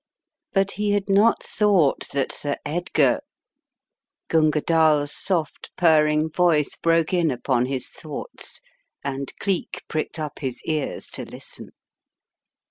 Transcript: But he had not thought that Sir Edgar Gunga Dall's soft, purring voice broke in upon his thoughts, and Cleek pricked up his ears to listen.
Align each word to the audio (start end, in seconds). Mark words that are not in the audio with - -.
But 0.53 0.71
he 0.71 0.93
had 0.93 1.07
not 1.09 1.43
thought 1.43 2.09
that 2.11 2.31
Sir 2.31 2.55
Edgar 2.65 3.21
Gunga 4.29 4.61
Dall's 4.61 5.15
soft, 5.15 5.69
purring 5.77 6.27
voice 6.27 6.75
broke 6.75 7.13
in 7.13 7.29
upon 7.29 7.67
his 7.67 7.89
thoughts, 7.91 8.61
and 9.03 9.31
Cleek 9.37 9.83
pricked 9.87 10.17
up 10.17 10.39
his 10.39 10.63
ears 10.65 11.05
to 11.09 11.23
listen. 11.23 11.69